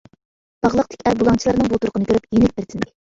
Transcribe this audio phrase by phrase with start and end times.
[0.65, 2.91] باغلاقتىكى ئەر بۇلاڭچىلارنىڭ بۇ تۇرقىنى كۆرۈپ يېنىك بىر تىندى.